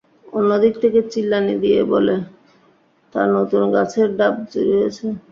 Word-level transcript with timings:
অন্য 0.33 0.51
দিক 0.63 0.75
থেকে 0.83 0.99
চিল্লানি 1.11 1.55
দিয়ে 1.63 1.81
বলে, 1.91 2.15
তার 3.15 3.27
নতুন 3.37 3.61
গাছের 3.75 4.07
ডাব 4.19 4.33
চুরি 4.51 4.71
হয়েছে। 4.77 5.05